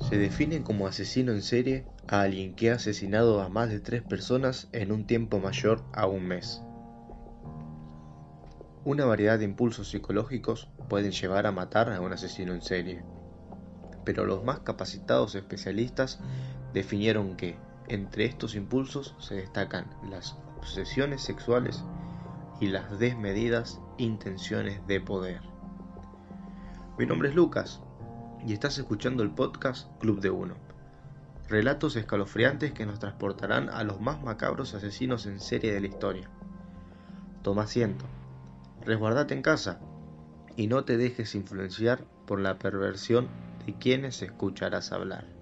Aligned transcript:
Se 0.00 0.18
define 0.18 0.62
como 0.62 0.86
asesino 0.86 1.32
en 1.32 1.42
serie 1.42 1.86
a 2.08 2.22
alguien 2.22 2.54
que 2.54 2.70
ha 2.70 2.74
asesinado 2.74 3.40
a 3.40 3.48
más 3.48 3.68
de 3.68 3.80
tres 3.80 4.02
personas 4.02 4.68
en 4.72 4.92
un 4.92 5.06
tiempo 5.06 5.38
mayor 5.38 5.84
a 5.92 6.06
un 6.06 6.26
mes. 6.26 6.62
Una 8.84 9.04
variedad 9.04 9.38
de 9.38 9.44
impulsos 9.44 9.90
psicológicos 9.90 10.68
pueden 10.88 11.12
llevar 11.12 11.46
a 11.46 11.52
matar 11.52 11.92
a 11.92 12.00
un 12.00 12.12
asesino 12.12 12.52
en 12.52 12.62
serie, 12.62 13.04
pero 14.04 14.26
los 14.26 14.42
más 14.42 14.60
capacitados 14.60 15.34
especialistas 15.34 16.18
definieron 16.72 17.36
que 17.36 17.56
entre 17.88 18.24
estos 18.24 18.54
impulsos 18.54 19.14
se 19.20 19.36
destacan 19.36 19.86
las 20.10 20.36
obsesiones 20.58 21.22
sexuales 21.22 21.84
y 22.60 22.68
las 22.68 22.98
desmedidas 22.98 23.80
intenciones 23.98 24.84
de 24.86 25.00
poder. 25.00 25.42
Mi 26.98 27.06
nombre 27.06 27.28
es 27.28 27.34
Lucas 27.34 27.80
y 28.46 28.52
estás 28.52 28.78
escuchando 28.78 29.22
el 29.22 29.30
podcast 29.30 29.88
Club 30.00 30.20
de 30.20 30.30
Uno. 30.30 30.54
Relatos 31.48 31.96
escalofriantes 31.96 32.72
que 32.72 32.86
nos 32.86 32.98
transportarán 32.98 33.68
a 33.68 33.84
los 33.84 34.00
más 34.00 34.22
macabros 34.22 34.74
asesinos 34.74 35.26
en 35.26 35.38
serie 35.38 35.72
de 35.72 35.80
la 35.80 35.86
historia. 35.86 36.28
Toma 37.42 37.62
asiento, 37.62 38.04
resguardate 38.84 39.34
en 39.34 39.42
casa 39.42 39.80
y 40.56 40.66
no 40.66 40.84
te 40.84 40.96
dejes 40.96 41.34
influenciar 41.34 42.04
por 42.26 42.40
la 42.40 42.58
perversión 42.58 43.28
de 43.66 43.74
quienes 43.74 44.22
escucharás 44.22 44.92
hablar. 44.92 45.41